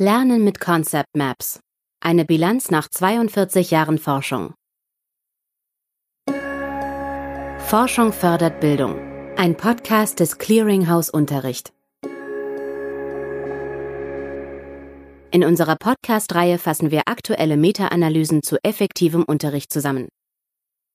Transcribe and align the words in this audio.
Lernen 0.00 0.42
mit 0.42 0.58
Concept 0.58 1.16
Maps. 1.16 1.60
Eine 2.00 2.24
Bilanz 2.24 2.68
nach 2.68 2.88
42 2.88 3.70
Jahren 3.70 3.98
Forschung. 3.98 4.52
Forschung 7.58 8.12
fördert 8.12 8.58
Bildung. 8.58 8.98
Ein 9.36 9.56
Podcast 9.56 10.18
des 10.18 10.38
Clearinghouse 10.38 11.10
Unterricht. 11.10 11.72
In 15.30 15.44
unserer 15.44 15.76
Podcast-Reihe 15.76 16.58
fassen 16.58 16.90
wir 16.90 17.02
aktuelle 17.06 17.56
Meta-Analysen 17.56 18.42
zu 18.42 18.56
effektivem 18.64 19.22
Unterricht 19.22 19.72
zusammen. 19.72 20.08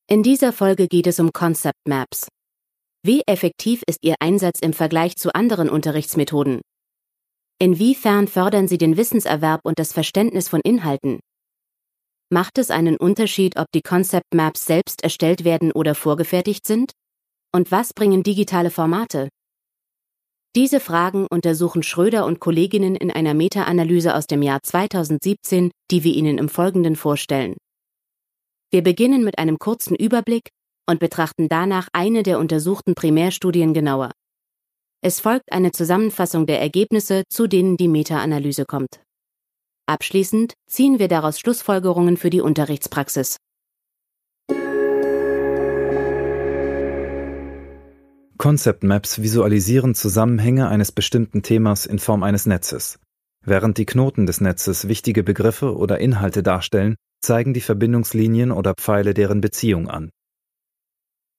In 0.09 0.23
dieser 0.23 0.51
Folge 0.51 0.89
geht 0.89 1.07
es 1.07 1.21
um 1.21 1.31
Concept 1.31 1.87
Maps. 1.87 2.27
Wie 3.01 3.21
effektiv 3.27 3.81
ist 3.87 3.99
Ihr 4.01 4.15
Einsatz 4.19 4.59
im 4.59 4.73
Vergleich 4.73 5.15
zu 5.15 5.33
anderen 5.33 5.69
Unterrichtsmethoden? 5.69 6.59
Inwiefern 7.61 8.29
fördern 8.29 8.69
sie 8.69 8.77
den 8.77 8.95
Wissenserwerb 8.95 9.59
und 9.63 9.79
das 9.79 9.91
Verständnis 9.91 10.47
von 10.47 10.61
Inhalten? 10.61 11.19
Macht 12.31 12.57
es 12.57 12.71
einen 12.71 12.95
Unterschied, 12.95 13.57
ob 13.57 13.65
die 13.73 13.81
Concept 13.81 14.33
Maps 14.33 14.65
selbst 14.65 15.03
erstellt 15.03 15.43
werden 15.43 15.73
oder 15.73 15.93
vorgefertigt 15.93 16.65
sind? 16.65 16.93
Und 17.53 17.69
was 17.69 17.93
bringen 17.93 18.23
digitale 18.23 18.71
Formate? 18.71 19.27
Diese 20.55 20.79
Fragen 20.79 21.27
untersuchen 21.29 21.83
Schröder 21.83 22.25
und 22.25 22.39
Kolleginnen 22.39 22.95
in 22.95 23.11
einer 23.11 23.33
Meta-Analyse 23.33 24.15
aus 24.15 24.25
dem 24.25 24.41
Jahr 24.41 24.61
2017, 24.63 25.71
die 25.91 26.03
wir 26.03 26.13
Ihnen 26.13 26.37
im 26.37 26.47
Folgenden 26.47 26.95
vorstellen. 26.95 27.57
Wir 28.71 28.83
beginnen 28.83 29.23
mit 29.23 29.37
einem 29.37 29.59
kurzen 29.59 29.95
Überblick 29.95 30.49
und 30.87 30.99
betrachten 30.99 31.49
danach 31.49 31.89
eine 31.91 32.23
der 32.23 32.39
untersuchten 32.39 32.95
Primärstudien 32.95 33.73
genauer. 33.73 34.11
Es 35.01 35.21
folgt 35.21 35.53
eine 35.53 35.71
Zusammenfassung 35.71 36.45
der 36.45 36.59
Ergebnisse, 36.59 37.23
zu 37.29 37.47
denen 37.47 37.77
die 37.77 37.87
Meta-Analyse 37.87 38.65
kommt. 38.65 39.01
Abschließend 39.85 40.53
ziehen 40.67 40.99
wir 40.99 41.07
daraus 41.07 41.39
Schlussfolgerungen 41.39 42.17
für 42.17 42.29
die 42.29 42.41
Unterrichtspraxis. 42.41 43.37
Concept 48.37 48.83
Maps 48.83 49.21
visualisieren 49.21 49.95
Zusammenhänge 49.95 50.67
eines 50.67 50.91
bestimmten 50.91 51.43
Themas 51.43 51.85
in 51.85 51.99
Form 51.99 52.23
eines 52.23 52.45
Netzes. 52.45 52.99
Während 53.45 53.77
die 53.77 53.85
Knoten 53.85 54.25
des 54.25 54.41
Netzes 54.41 54.89
wichtige 54.89 55.23
Begriffe 55.23 55.77
oder 55.77 55.99
Inhalte 55.99 56.43
darstellen, 56.43 56.95
zeigen 57.21 57.53
die 57.53 57.61
Verbindungslinien 57.61 58.51
oder 58.51 58.73
Pfeile 58.75 59.13
deren 59.13 59.39
Beziehung 59.39 59.89
an. 59.89 60.09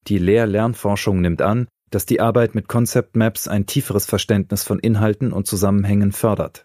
Die 0.08 0.18
Lehr-Lernforschung 0.18 1.20
nimmt 1.20 1.42
an, 1.42 1.68
dass 1.90 2.06
die 2.06 2.20
Arbeit 2.20 2.54
mit 2.54 2.68
Concept 2.68 3.16
Maps 3.16 3.48
ein 3.48 3.66
tieferes 3.66 4.06
Verständnis 4.06 4.62
von 4.62 4.78
Inhalten 4.78 5.32
und 5.32 5.46
Zusammenhängen 5.46 6.12
fördert. 6.12 6.64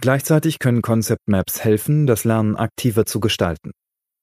Gleichzeitig 0.00 0.58
können 0.58 0.82
Concept 0.82 1.28
Maps 1.28 1.62
helfen, 1.64 2.06
das 2.06 2.24
Lernen 2.24 2.56
aktiver 2.56 3.06
zu 3.06 3.20
gestalten. 3.20 3.72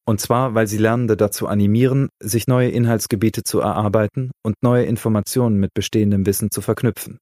Und 0.06 0.20
zwar, 0.20 0.56
weil 0.56 0.68
sie 0.68 0.78
Lernende 0.78 1.16
dazu 1.16 1.48
animieren, 1.48 2.10
sich 2.20 2.48
neue 2.48 2.70
Inhaltsgebiete 2.70 3.44
zu 3.44 3.60
erarbeiten 3.60 4.32
und 4.44 4.56
neue 4.62 4.86
Informationen 4.86 5.58
mit 5.58 5.74
bestehendem 5.74 6.26
Wissen 6.26 6.52
zu 6.52 6.62
verknüpfen. 6.62 7.20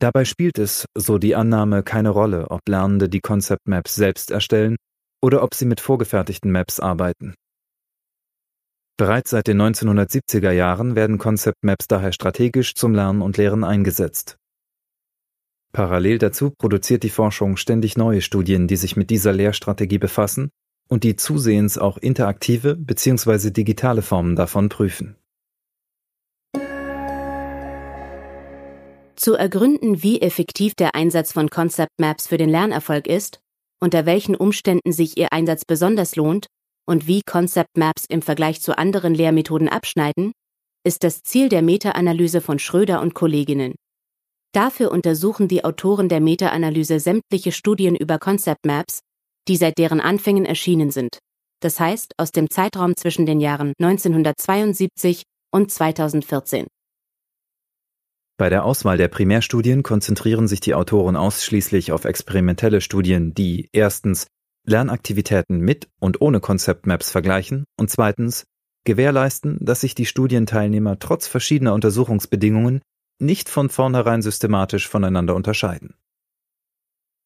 Dabei 0.00 0.24
spielt 0.24 0.58
es, 0.58 0.86
so 0.96 1.18
die 1.18 1.36
Annahme, 1.36 1.82
keine 1.82 2.10
Rolle, 2.10 2.50
ob 2.50 2.60
Lernende 2.68 3.08
die 3.08 3.20
Concept 3.20 3.68
Maps 3.68 3.94
selbst 3.94 4.30
erstellen 4.30 4.76
oder 5.22 5.42
ob 5.42 5.54
sie 5.54 5.66
mit 5.66 5.80
vorgefertigten 5.80 6.50
Maps 6.50 6.80
arbeiten. 6.80 7.34
Bereits 9.00 9.30
seit 9.30 9.46
den 9.46 9.62
1970er 9.62 10.50
Jahren 10.50 10.94
werden 10.94 11.16
Concept 11.16 11.64
Maps 11.64 11.88
daher 11.88 12.12
strategisch 12.12 12.74
zum 12.74 12.92
Lernen 12.92 13.22
und 13.22 13.38
Lehren 13.38 13.64
eingesetzt. 13.64 14.36
Parallel 15.72 16.18
dazu 16.18 16.50
produziert 16.50 17.02
die 17.02 17.08
Forschung 17.08 17.56
ständig 17.56 17.96
neue 17.96 18.20
Studien, 18.20 18.68
die 18.68 18.76
sich 18.76 18.96
mit 18.96 19.08
dieser 19.08 19.32
Lehrstrategie 19.32 19.96
befassen 19.96 20.50
und 20.90 21.02
die 21.02 21.16
zusehends 21.16 21.78
auch 21.78 21.96
interaktive 21.96 22.76
bzw. 22.76 23.50
digitale 23.50 24.02
Formen 24.02 24.36
davon 24.36 24.68
prüfen. 24.68 25.16
Zu 29.16 29.32
ergründen, 29.32 30.02
wie 30.02 30.20
effektiv 30.20 30.74
der 30.74 30.94
Einsatz 30.94 31.32
von 31.32 31.48
Concept 31.48 31.98
Maps 31.98 32.26
für 32.26 32.36
den 32.36 32.50
Lernerfolg 32.50 33.06
ist, 33.06 33.40
unter 33.80 34.04
welchen 34.04 34.34
Umständen 34.34 34.92
sich 34.92 35.16
ihr 35.16 35.32
Einsatz 35.32 35.64
besonders 35.64 36.16
lohnt 36.16 36.48
und 36.86 37.06
wie 37.06 37.22
Concept 37.22 37.76
Maps 37.76 38.04
im 38.08 38.22
Vergleich 38.22 38.60
zu 38.60 38.76
anderen 38.76 39.14
Lehrmethoden 39.14 39.68
abschneiden, 39.68 40.32
ist 40.84 41.04
das 41.04 41.22
Ziel 41.22 41.48
der 41.48 41.62
Meta-Analyse 41.62 42.40
von 42.40 42.58
Schröder 42.58 43.00
und 43.00 43.14
Kolleginnen. 43.14 43.74
Dafür 44.52 44.90
untersuchen 44.90 45.46
die 45.46 45.64
Autoren 45.64 46.08
der 46.08 46.20
Meta-Analyse 46.20 46.98
sämtliche 46.98 47.52
Studien 47.52 47.94
über 47.94 48.18
Concept 48.18 48.66
Maps, 48.66 49.00
die 49.46 49.56
seit 49.56 49.78
deren 49.78 50.00
Anfängen 50.00 50.44
erschienen 50.44 50.90
sind. 50.90 51.18
Das 51.60 51.78
heißt, 51.78 52.14
aus 52.16 52.32
dem 52.32 52.50
Zeitraum 52.50 52.96
zwischen 52.96 53.26
den 53.26 53.40
Jahren 53.40 53.74
1972 53.78 55.22
und 55.52 55.70
2014. 55.70 56.66
Bei 58.38 58.48
der 58.48 58.64
Auswahl 58.64 58.96
der 58.96 59.08
Primärstudien 59.08 59.82
konzentrieren 59.82 60.48
sich 60.48 60.60
die 60.60 60.74
Autoren 60.74 61.14
ausschließlich 61.14 61.92
auf 61.92 62.06
experimentelle 62.06 62.80
Studien, 62.80 63.34
die 63.34 63.68
erstens 63.72 64.26
Lernaktivitäten 64.70 65.60
mit 65.60 65.88
und 66.00 66.20
ohne 66.20 66.40
Concept 66.40 66.86
Maps 66.86 67.10
vergleichen 67.10 67.64
und 67.76 67.90
zweitens 67.90 68.44
gewährleisten, 68.84 69.58
dass 69.60 69.82
sich 69.82 69.94
die 69.94 70.06
Studienteilnehmer 70.06 70.98
trotz 70.98 71.26
verschiedener 71.26 71.74
Untersuchungsbedingungen 71.74 72.80
nicht 73.18 73.48
von 73.48 73.68
vornherein 73.68 74.22
systematisch 74.22 74.88
voneinander 74.88 75.34
unterscheiden. 75.34 75.94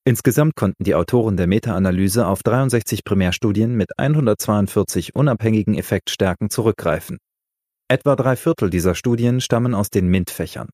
Insgesamt 0.06 0.56
konnten 0.56 0.84
die 0.84 0.94
Autoren 0.94 1.36
der 1.36 1.46
Meta-Analyse 1.46 2.26
auf 2.26 2.42
63 2.42 3.04
Primärstudien 3.04 3.74
mit 3.74 3.98
142 3.98 5.14
unabhängigen 5.14 5.74
Effektstärken 5.74 6.50
zurückgreifen. 6.50 7.18
Etwa 7.88 8.16
drei 8.16 8.36
Viertel 8.36 8.70
dieser 8.70 8.94
Studien 8.94 9.40
stammen 9.40 9.74
aus 9.74 9.90
den 9.90 10.08
MINT-Fächern. 10.08 10.68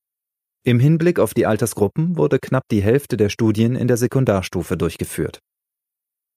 Im 0.65 0.81
Hinblick 0.81 1.19
auf 1.19 1.35
die 1.35 1.47
Altersgruppen 1.47 2.17
wurde 2.17 2.39
knapp 2.39 2.65
die 2.71 2.83
Hälfte 2.83 3.17
der 3.17 3.29
Studien 3.29 3.77
in 3.77 3.89
der 3.89 3.97
Sekundarstufe 3.97 4.77
durchgeführt. 4.77 5.41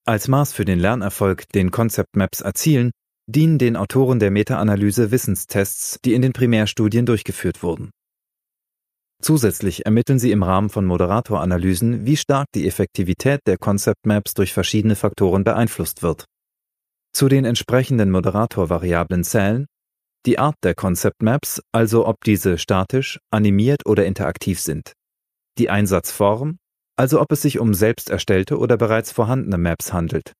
Als 0.05 0.27
Maß 0.27 0.51
für 0.51 0.65
den 0.65 0.79
Lernerfolg, 0.79 1.47
den 1.53 1.71
Concept 1.71 2.17
Maps 2.17 2.41
erzielen, 2.41 2.91
dienen 3.25 3.57
den 3.57 3.77
Autoren 3.77 4.19
der 4.19 4.31
Meta-Analyse 4.31 5.11
Wissenstests, 5.11 5.97
die 6.03 6.13
in 6.13 6.21
den 6.21 6.33
Primärstudien 6.33 7.05
durchgeführt 7.05 7.63
wurden. 7.63 7.89
Zusätzlich 9.21 9.85
ermitteln 9.85 10.19
sie 10.19 10.31
im 10.31 10.43
Rahmen 10.43 10.69
von 10.69 10.85
Moderatoranalysen, 10.85 12.05
wie 12.05 12.17
stark 12.17 12.47
die 12.53 12.67
Effektivität 12.67 13.39
der 13.47 13.57
Concept 13.57 14.05
Maps 14.05 14.33
durch 14.33 14.51
verschiedene 14.51 14.97
Faktoren 14.97 15.45
beeinflusst 15.45 16.03
wird. 16.03 16.25
Zu 17.13 17.29
den 17.29 17.45
entsprechenden 17.45 18.11
Moderatorvariablen 18.11 19.23
zählen 19.23 19.67
die 20.25 20.37
Art 20.37 20.55
der 20.63 20.75
Concept 20.75 21.21
Maps, 21.21 21.61
also 21.71 22.05
ob 22.07 22.17
diese 22.25 22.57
statisch, 22.57 23.19
animiert 23.31 23.85
oder 23.85 24.05
interaktiv 24.05 24.59
sind, 24.59 24.93
die 25.57 25.69
Einsatzform, 25.69 26.57
also 26.95 27.21
ob 27.21 27.31
es 27.31 27.41
sich 27.41 27.59
um 27.59 27.73
selbst 27.73 28.09
erstellte 28.09 28.57
oder 28.57 28.77
bereits 28.77 29.11
vorhandene 29.11 29.57
Maps 29.57 29.93
handelt, 29.93 30.33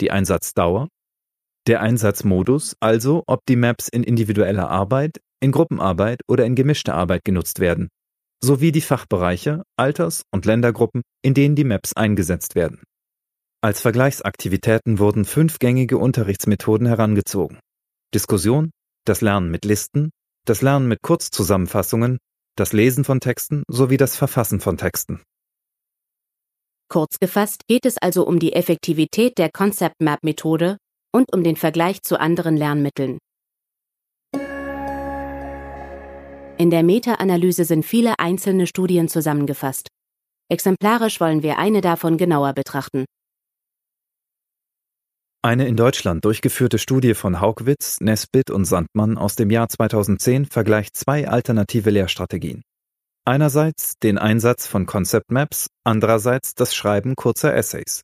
die 0.00 0.10
Einsatzdauer, 0.10 0.88
der 1.66 1.82
Einsatzmodus, 1.82 2.74
also 2.80 3.22
ob 3.26 3.40
die 3.46 3.56
Maps 3.56 3.88
in 3.88 4.02
individueller 4.02 4.68
Arbeit, 4.70 5.20
in 5.40 5.52
Gruppenarbeit 5.52 6.20
oder 6.28 6.44
in 6.44 6.54
gemischter 6.54 6.94
Arbeit 6.94 7.24
genutzt 7.24 7.60
werden, 7.60 7.88
sowie 8.42 8.72
die 8.72 8.80
Fachbereiche, 8.80 9.62
Alters- 9.76 10.24
und 10.32 10.46
Ländergruppen, 10.46 11.02
in 11.22 11.34
denen 11.34 11.56
die 11.56 11.64
Maps 11.64 11.92
eingesetzt 11.92 12.54
werden. 12.54 12.82
Als 13.62 13.82
Vergleichsaktivitäten 13.82 14.98
wurden 14.98 15.26
fünf 15.26 15.58
gängige 15.58 15.98
Unterrichtsmethoden 15.98 16.86
herangezogen. 16.86 17.58
Diskussion, 18.14 18.70
das 19.04 19.20
Lernen 19.20 19.50
mit 19.50 19.66
Listen, 19.66 20.10
das 20.46 20.62
Lernen 20.62 20.88
mit 20.88 21.02
Kurzzusammenfassungen, 21.02 22.18
das 22.56 22.72
Lesen 22.72 23.04
von 23.04 23.20
Texten 23.20 23.62
sowie 23.68 23.98
das 23.98 24.16
Verfassen 24.16 24.60
von 24.60 24.78
Texten. 24.78 25.22
Kurz 26.92 27.20
gefasst 27.20 27.68
geht 27.68 27.86
es 27.86 27.98
also 27.98 28.26
um 28.26 28.40
die 28.40 28.52
Effektivität 28.52 29.38
der 29.38 29.48
Concept 29.48 30.00
Map 30.00 30.24
Methode 30.24 30.76
und 31.14 31.32
um 31.32 31.44
den 31.44 31.54
Vergleich 31.54 32.02
zu 32.02 32.18
anderen 32.18 32.56
Lernmitteln. 32.56 33.18
In 36.58 36.70
der 36.70 36.82
Meta-Analyse 36.82 37.64
sind 37.64 37.84
viele 37.84 38.18
einzelne 38.18 38.66
Studien 38.66 39.08
zusammengefasst. 39.08 39.86
Exemplarisch 40.50 41.20
wollen 41.20 41.44
wir 41.44 41.58
eine 41.58 41.80
davon 41.80 42.18
genauer 42.18 42.54
betrachten. 42.54 43.04
Eine 45.42 45.68
in 45.68 45.76
Deutschland 45.76 46.24
durchgeführte 46.24 46.78
Studie 46.78 47.14
von 47.14 47.40
Haugwitz, 47.40 48.00
Nesbitt 48.00 48.50
und 48.50 48.64
Sandmann 48.64 49.16
aus 49.16 49.36
dem 49.36 49.50
Jahr 49.50 49.68
2010 49.68 50.44
vergleicht 50.46 50.96
zwei 50.96 51.28
alternative 51.28 51.90
Lehrstrategien. 51.90 52.62
Einerseits 53.26 53.98
den 53.98 54.16
Einsatz 54.16 54.66
von 54.66 54.86
Concept 54.86 55.30
Maps, 55.30 55.66
andererseits 55.84 56.54
das 56.54 56.74
Schreiben 56.74 57.16
kurzer 57.16 57.54
Essays. 57.54 58.00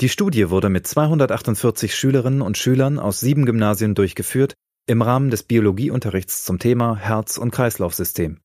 Die 0.00 0.10
Studie 0.10 0.50
wurde 0.50 0.68
mit 0.68 0.86
248 0.86 1.94
Schülerinnen 1.94 2.42
und 2.42 2.58
Schülern 2.58 2.98
aus 2.98 3.20
sieben 3.20 3.46
Gymnasien 3.46 3.94
durchgeführt, 3.94 4.54
im 4.86 5.00
Rahmen 5.00 5.30
des 5.30 5.44
Biologieunterrichts 5.44 6.44
zum 6.44 6.58
Thema 6.58 6.94
Herz- 6.96 7.38
und 7.38 7.52
Kreislaufsystem. 7.52 8.40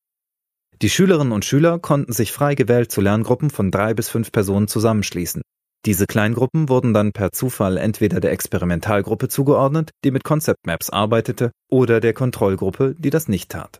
Die 0.81 0.89
Schülerinnen 0.89 1.33
und 1.33 1.43
Schüler 1.43 1.79
konnten 1.79 2.13
sich 2.13 2.31
frei 2.31 2.55
gewählt 2.55 2.91
zu 2.91 3.01
Lerngruppen 3.01 3.49
von 3.49 3.69
drei 3.69 3.93
bis 3.93 4.07
fünf 4.07 4.31
Personen 4.31 4.69
zusammenschließen. 4.69 5.41
Diese 5.85 6.07
Kleingruppen 6.07 6.69
wurden 6.69 6.93
dann 6.93 7.11
per 7.11 7.33
Zufall 7.33 7.75
entweder 7.75 8.21
der 8.21 8.31
Experimentalgruppe 8.31 9.27
zugeordnet, 9.27 9.91
die 10.05 10.11
mit 10.11 10.23
Concept 10.23 10.65
Maps 10.65 10.89
arbeitete, 10.89 11.51
oder 11.69 11.99
der 11.99 12.13
Kontrollgruppe, 12.13 12.95
die 12.97 13.09
das 13.09 13.27
nicht 13.27 13.49
tat. 13.49 13.79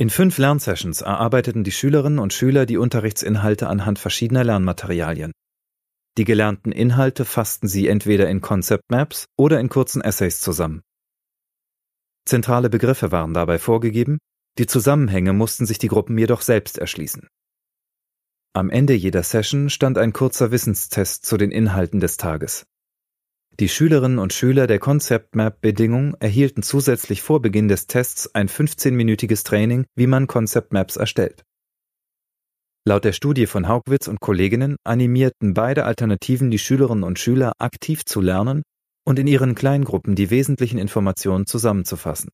In 0.00 0.08
fünf 0.08 0.38
Lernsessions 0.38 1.02
erarbeiteten 1.02 1.62
die 1.62 1.72
Schülerinnen 1.72 2.20
und 2.20 2.32
Schüler 2.32 2.64
die 2.64 2.78
Unterrichtsinhalte 2.78 3.68
anhand 3.68 3.98
verschiedener 3.98 4.44
Lernmaterialien. 4.44 5.30
Die 6.16 6.24
gelernten 6.24 6.72
Inhalte 6.72 7.26
fassten 7.26 7.68
sie 7.68 7.86
entweder 7.86 8.30
in 8.30 8.40
Concept 8.40 8.84
Maps 8.90 9.26
oder 9.36 9.60
in 9.60 9.68
kurzen 9.68 10.00
Essays 10.00 10.40
zusammen. 10.40 10.80
Zentrale 12.24 12.70
Begriffe 12.70 13.12
waren 13.12 13.34
dabei 13.34 13.58
vorgegeben, 13.58 14.16
die 14.56 14.64
Zusammenhänge 14.64 15.34
mussten 15.34 15.66
sich 15.66 15.76
die 15.76 15.88
Gruppen 15.88 16.16
jedoch 16.16 16.40
selbst 16.40 16.78
erschließen. 16.78 17.28
Am 18.54 18.70
Ende 18.70 18.94
jeder 18.94 19.22
Session 19.22 19.68
stand 19.68 19.98
ein 19.98 20.14
kurzer 20.14 20.50
Wissenstest 20.50 21.26
zu 21.26 21.36
den 21.36 21.50
Inhalten 21.50 22.00
des 22.00 22.16
Tages. 22.16 22.64
Die 23.60 23.68
Schülerinnen 23.68 24.18
und 24.18 24.32
Schüler 24.32 24.66
der 24.66 24.78
Concept 24.78 25.36
Map 25.36 25.60
Bedingung 25.60 26.16
erhielten 26.18 26.62
zusätzlich 26.62 27.20
vor 27.20 27.42
Beginn 27.42 27.68
des 27.68 27.86
Tests 27.86 28.34
ein 28.34 28.48
15-minütiges 28.48 29.44
Training, 29.44 29.84
wie 29.94 30.06
man 30.06 30.26
Concept 30.26 30.72
Maps 30.72 30.96
erstellt. 30.96 31.44
Laut 32.86 33.04
der 33.04 33.12
Studie 33.12 33.44
von 33.44 33.68
Haugwitz 33.68 34.08
und 34.08 34.18
Kolleginnen 34.18 34.76
animierten 34.82 35.52
beide 35.52 35.84
Alternativen 35.84 36.50
die 36.50 36.58
Schülerinnen 36.58 37.04
und 37.04 37.18
Schüler 37.18 37.52
aktiv 37.58 38.06
zu 38.06 38.22
lernen 38.22 38.62
und 39.04 39.18
in 39.18 39.26
ihren 39.26 39.54
Kleingruppen 39.54 40.14
die 40.14 40.30
wesentlichen 40.30 40.78
Informationen 40.78 41.44
zusammenzufassen. 41.44 42.30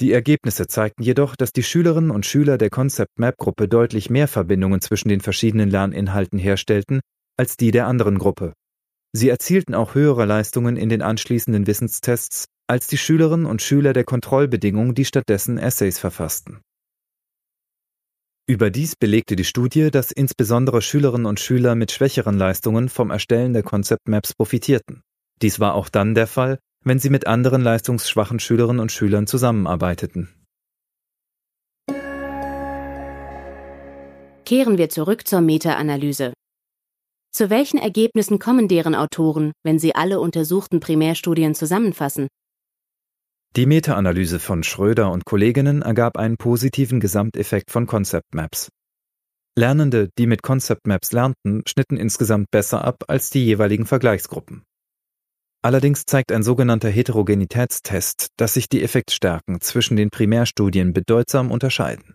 Die 0.00 0.12
Ergebnisse 0.12 0.68
zeigten 0.68 1.02
jedoch, 1.02 1.34
dass 1.34 1.50
die 1.50 1.64
Schülerinnen 1.64 2.12
und 2.12 2.24
Schüler 2.24 2.56
der 2.56 2.70
Concept 2.70 3.18
Map 3.18 3.36
Gruppe 3.36 3.66
deutlich 3.66 4.10
mehr 4.10 4.28
Verbindungen 4.28 4.80
zwischen 4.80 5.08
den 5.08 5.20
verschiedenen 5.20 5.70
Lerninhalten 5.70 6.38
herstellten 6.38 7.00
als 7.36 7.56
die 7.56 7.72
der 7.72 7.88
anderen 7.88 8.18
Gruppe. 8.20 8.52
Sie 9.16 9.28
erzielten 9.28 9.76
auch 9.76 9.94
höhere 9.94 10.24
Leistungen 10.24 10.76
in 10.76 10.88
den 10.88 11.00
anschließenden 11.00 11.68
Wissenstests 11.68 12.46
als 12.66 12.88
die 12.88 12.98
Schülerinnen 12.98 13.46
und 13.46 13.62
Schüler 13.62 13.92
der 13.92 14.02
Kontrollbedingungen, 14.02 14.96
die 14.96 15.04
stattdessen 15.04 15.56
Essays 15.56 16.00
verfassten. 16.00 16.62
Überdies 18.48 18.96
belegte 18.96 19.36
die 19.36 19.44
Studie, 19.44 19.92
dass 19.92 20.10
insbesondere 20.10 20.82
Schülerinnen 20.82 21.26
und 21.26 21.38
Schüler 21.38 21.76
mit 21.76 21.92
schwächeren 21.92 22.36
Leistungen 22.36 22.88
vom 22.88 23.10
Erstellen 23.10 23.52
der 23.52 23.62
Concept 23.62 24.08
Maps 24.08 24.34
profitierten. 24.34 25.02
Dies 25.40 25.60
war 25.60 25.74
auch 25.74 25.88
dann 25.88 26.16
der 26.16 26.26
Fall, 26.26 26.58
wenn 26.82 26.98
sie 26.98 27.08
mit 27.08 27.28
anderen 27.28 27.62
leistungsschwachen 27.62 28.40
Schülerinnen 28.40 28.80
und 28.80 28.90
Schülern 28.90 29.28
zusammenarbeiteten. 29.28 30.28
Kehren 34.44 34.76
wir 34.76 34.88
zurück 34.88 35.26
zur 35.26 35.40
Meta-Analyse. 35.40 36.32
Zu 37.36 37.50
welchen 37.50 37.78
Ergebnissen 37.78 38.38
kommen 38.38 38.68
deren 38.68 38.94
Autoren, 38.94 39.54
wenn 39.64 39.80
sie 39.80 39.96
alle 39.96 40.20
untersuchten 40.20 40.78
Primärstudien 40.78 41.56
zusammenfassen? 41.56 42.28
Die 43.56 43.66
Meta-Analyse 43.66 44.38
von 44.38 44.62
Schröder 44.62 45.10
und 45.10 45.24
Kolleginnen 45.24 45.82
ergab 45.82 46.16
einen 46.16 46.36
positiven 46.36 47.00
Gesamteffekt 47.00 47.72
von 47.72 47.88
Concept 47.88 48.36
Maps. 48.36 48.68
Lernende, 49.58 50.10
die 50.16 50.28
mit 50.28 50.42
Concept 50.44 50.86
Maps 50.86 51.10
lernten, 51.10 51.62
schnitten 51.66 51.96
insgesamt 51.96 52.52
besser 52.52 52.84
ab 52.84 53.02
als 53.08 53.30
die 53.30 53.44
jeweiligen 53.44 53.86
Vergleichsgruppen. 53.86 54.62
Allerdings 55.60 56.04
zeigt 56.06 56.30
ein 56.30 56.44
sogenannter 56.44 56.88
Heterogenitätstest, 56.88 58.28
dass 58.36 58.54
sich 58.54 58.68
die 58.68 58.84
Effektstärken 58.84 59.60
zwischen 59.60 59.96
den 59.96 60.10
Primärstudien 60.10 60.92
bedeutsam 60.92 61.50
unterscheiden. 61.50 62.14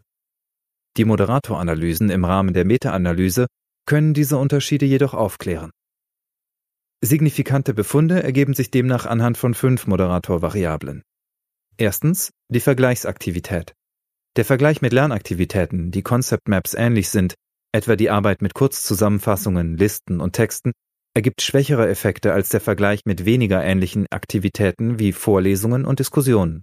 Die 0.96 1.04
Moderatoranalysen 1.04 2.10
im 2.10 2.24
Rahmen 2.24 2.54
der 2.54 2.64
Meta-Analyse 2.64 3.48
können 3.90 4.14
diese 4.14 4.38
Unterschiede 4.38 4.86
jedoch 4.86 5.16
aufklären. 5.16 5.72
Signifikante 7.04 7.74
Befunde 7.74 8.22
ergeben 8.22 8.54
sich 8.54 8.70
demnach 8.70 9.08
anhand 9.08 9.36
von 9.36 9.56
fünf 9.56 9.88
Moderatorvariablen. 9.88 11.02
Erstens 11.76 12.30
die 12.50 12.60
Vergleichsaktivität. 12.60 13.74
Der 14.36 14.46
Vergleich 14.46 14.84
mit 14.84 14.94
Lernaktivitäten, 14.94 15.90
die 15.90 16.04
Concept 16.04 16.48
Maps 16.48 16.76
ähnlich 16.76 17.10
sind, 17.10 17.34
etwa 17.72 17.96
die 17.96 18.12
Arbeit 18.12 18.44
mit 18.44 18.54
Kurzzusammenfassungen, 18.54 19.76
Listen 19.76 20.20
und 20.22 20.34
Texten, 20.34 20.72
ergibt 21.16 21.42
schwächere 21.42 21.90
Effekte 21.90 22.32
als 22.32 22.50
der 22.50 22.62
Vergleich 22.62 23.02
mit 23.06 23.26
weniger 23.26 23.64
ähnlichen 23.64 24.06
Aktivitäten 24.12 25.00
wie 25.00 25.14
Vorlesungen 25.14 25.86
und 25.86 25.98
Diskussionen. 25.98 26.62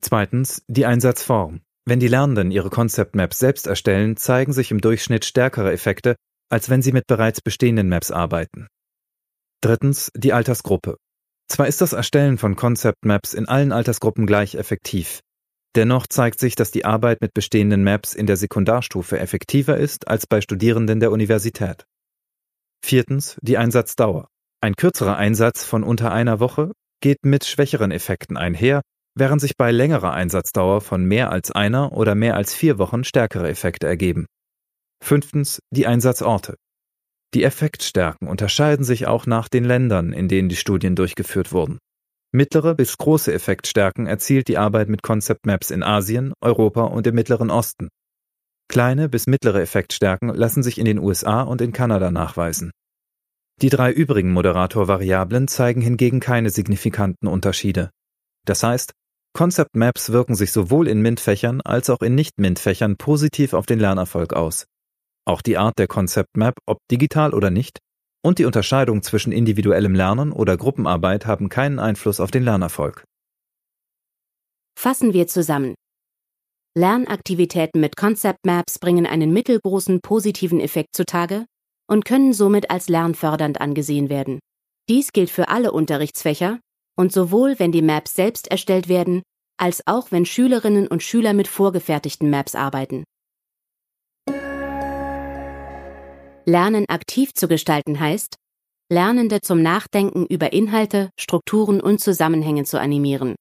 Zweitens 0.00 0.64
die 0.66 0.86
Einsatzform. 0.86 1.60
Wenn 1.84 2.00
die 2.00 2.08
Lernenden 2.08 2.50
ihre 2.50 2.70
Concept 2.70 3.16
Maps 3.16 3.38
selbst 3.38 3.66
erstellen, 3.66 4.16
zeigen 4.16 4.52
sich 4.52 4.70
im 4.70 4.80
Durchschnitt 4.80 5.24
stärkere 5.24 5.72
Effekte, 5.72 6.14
als 6.48 6.70
wenn 6.70 6.82
sie 6.82 6.92
mit 6.92 7.06
bereits 7.06 7.40
bestehenden 7.40 7.88
Maps 7.88 8.10
arbeiten. 8.10 8.68
Drittens 9.62 10.10
die 10.14 10.32
Altersgruppe. 10.32 10.96
Zwar 11.48 11.66
ist 11.66 11.80
das 11.80 11.92
Erstellen 11.92 12.38
von 12.38 12.56
Concept 12.56 13.04
Maps 13.04 13.34
in 13.34 13.48
allen 13.48 13.72
Altersgruppen 13.72 14.26
gleich 14.26 14.54
effektiv, 14.54 15.20
dennoch 15.74 16.06
zeigt 16.06 16.38
sich, 16.38 16.54
dass 16.54 16.70
die 16.70 16.84
Arbeit 16.84 17.20
mit 17.20 17.34
bestehenden 17.34 17.82
Maps 17.82 18.14
in 18.14 18.26
der 18.26 18.36
Sekundarstufe 18.36 19.18
effektiver 19.18 19.76
ist 19.76 20.08
als 20.08 20.26
bei 20.26 20.40
Studierenden 20.40 21.00
der 21.00 21.10
Universität. 21.10 21.84
Viertens 22.84 23.36
die 23.42 23.58
Einsatzdauer. 23.58 24.28
Ein 24.60 24.74
kürzerer 24.74 25.16
Einsatz 25.16 25.64
von 25.64 25.82
unter 25.82 26.12
einer 26.12 26.40
Woche 26.40 26.72
geht 27.00 27.24
mit 27.24 27.44
schwächeren 27.44 27.90
Effekten 27.90 28.36
einher, 28.36 28.82
während 29.14 29.40
sich 29.40 29.56
bei 29.56 29.70
längerer 29.70 30.12
Einsatzdauer 30.12 30.80
von 30.80 31.04
mehr 31.04 31.30
als 31.30 31.50
einer 31.50 31.92
oder 31.92 32.14
mehr 32.14 32.36
als 32.36 32.54
vier 32.54 32.78
Wochen 32.78 33.04
stärkere 33.04 33.48
Effekte 33.48 33.86
ergeben. 33.86 34.26
Fünftens 35.02 35.60
die 35.70 35.86
Einsatzorte. 35.86 36.56
Die 37.34 37.44
Effektstärken 37.44 38.28
unterscheiden 38.28 38.84
sich 38.84 39.06
auch 39.06 39.26
nach 39.26 39.48
den 39.48 39.64
Ländern, 39.64 40.12
in 40.12 40.28
denen 40.28 40.48
die 40.48 40.56
Studien 40.56 40.94
durchgeführt 40.94 41.52
wurden. 41.52 41.78
Mittlere 42.34 42.74
bis 42.74 42.96
große 42.96 43.32
Effektstärken 43.32 44.06
erzielt 44.06 44.48
die 44.48 44.58
Arbeit 44.58 44.88
mit 44.88 45.02
Concept 45.02 45.44
Maps 45.44 45.70
in 45.70 45.82
Asien, 45.82 46.32
Europa 46.40 46.84
und 46.84 47.06
im 47.06 47.14
Mittleren 47.14 47.50
Osten. 47.50 47.88
Kleine 48.68 49.10
bis 49.10 49.26
mittlere 49.26 49.60
Effektstärken 49.60 50.28
lassen 50.28 50.62
sich 50.62 50.78
in 50.78 50.86
den 50.86 50.98
USA 50.98 51.42
und 51.42 51.60
in 51.60 51.72
Kanada 51.72 52.10
nachweisen. 52.10 52.70
Die 53.60 53.68
drei 53.68 53.92
übrigen 53.92 54.32
Moderatorvariablen 54.32 55.46
zeigen 55.46 55.82
hingegen 55.82 56.20
keine 56.20 56.48
signifikanten 56.48 57.28
Unterschiede. 57.28 57.90
Das 58.46 58.62
heißt, 58.62 58.92
Concept 59.34 59.76
Maps 59.76 60.12
wirken 60.12 60.34
sich 60.34 60.52
sowohl 60.52 60.88
in 60.88 61.00
MINT-Fächern 61.00 61.62
als 61.62 61.88
auch 61.88 62.02
in 62.02 62.14
Nicht-MINT-Fächern 62.14 62.96
positiv 62.96 63.54
auf 63.54 63.64
den 63.64 63.78
Lernerfolg 63.78 64.34
aus. 64.34 64.66
Auch 65.24 65.40
die 65.40 65.56
Art 65.56 65.78
der 65.78 65.86
Concept 65.86 66.36
Map, 66.36 66.54
ob 66.66 66.78
digital 66.90 67.32
oder 67.32 67.50
nicht, 67.50 67.78
und 68.22 68.38
die 68.38 68.44
Unterscheidung 68.44 69.02
zwischen 69.02 69.32
individuellem 69.32 69.94
Lernen 69.94 70.32
oder 70.32 70.56
Gruppenarbeit 70.58 71.26
haben 71.26 71.48
keinen 71.48 71.78
Einfluss 71.78 72.20
auf 72.20 72.30
den 72.30 72.44
Lernerfolg. 72.44 73.04
Fassen 74.78 75.14
wir 75.14 75.26
zusammen. 75.26 75.74
Lernaktivitäten 76.76 77.80
mit 77.80 77.96
Concept 77.96 78.44
Maps 78.44 78.78
bringen 78.78 79.06
einen 79.06 79.32
mittelgroßen 79.32 80.00
positiven 80.00 80.60
Effekt 80.60 80.94
zutage 80.94 81.46
und 81.88 82.04
können 82.04 82.32
somit 82.32 82.70
als 82.70 82.88
lernfördernd 82.88 83.60
angesehen 83.60 84.08
werden. 84.08 84.40
Dies 84.88 85.12
gilt 85.12 85.30
für 85.30 85.48
alle 85.48 85.72
Unterrichtsfächer 85.72 86.60
und 87.02 87.12
sowohl 87.12 87.58
wenn 87.58 87.72
die 87.72 87.82
Maps 87.82 88.14
selbst 88.14 88.46
erstellt 88.46 88.88
werden, 88.88 89.22
als 89.56 89.84
auch 89.88 90.12
wenn 90.12 90.24
Schülerinnen 90.24 90.86
und 90.86 91.02
Schüler 91.02 91.32
mit 91.32 91.48
vorgefertigten 91.48 92.30
Maps 92.30 92.54
arbeiten. 92.54 93.02
Lernen 96.46 96.88
aktiv 96.88 97.34
zu 97.34 97.48
gestalten 97.48 97.98
heißt, 97.98 98.36
Lernende 98.88 99.40
zum 99.40 99.62
Nachdenken 99.62 100.26
über 100.26 100.52
Inhalte, 100.52 101.10
Strukturen 101.18 101.80
und 101.80 101.98
Zusammenhänge 101.98 102.62
zu 102.62 102.78
animieren. 102.78 103.34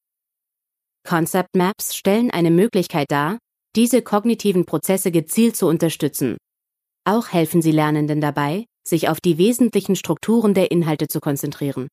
Concept 1.07 1.55
Maps 1.55 1.95
stellen 1.95 2.31
eine 2.31 2.49
Möglichkeit 2.49 3.11
dar, 3.11 3.37
diese 3.75 4.01
kognitiven 4.01 4.65
Prozesse 4.65 5.11
gezielt 5.11 5.55
zu 5.55 5.67
unterstützen. 5.67 6.37
Auch 7.05 7.27
helfen 7.27 7.61
sie 7.61 7.71
Lernenden 7.71 8.21
dabei, 8.21 8.65
sich 8.87 9.07
auf 9.07 9.21
die 9.21 9.37
wesentlichen 9.37 9.95
Strukturen 9.95 10.55
der 10.55 10.71
Inhalte 10.71 11.07
zu 11.07 11.19
konzentrieren. 11.19 11.89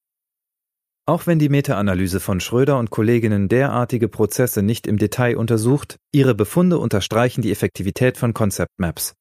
Auch 1.08 1.26
wenn 1.26 1.38
die 1.38 1.48
Meta-Analyse 1.48 2.20
von 2.20 2.38
Schröder 2.38 2.78
und 2.78 2.90
Kolleginnen 2.90 3.48
derartige 3.48 4.08
Prozesse 4.08 4.60
nicht 4.60 4.86
im 4.86 4.98
Detail 4.98 5.38
untersucht, 5.38 5.96
ihre 6.12 6.34
Befunde 6.34 6.76
unterstreichen 6.76 7.40
die 7.40 7.50
Effektivität 7.50 8.18
von 8.18 8.34
Concept 8.34 8.78
Maps. 8.78 9.14